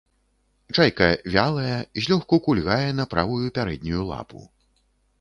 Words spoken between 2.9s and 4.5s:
на правую пярэднюю лапу.